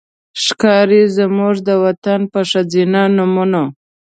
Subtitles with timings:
[0.43, 3.63] ښکاري زموږ د وطن په ښځېنه نومونو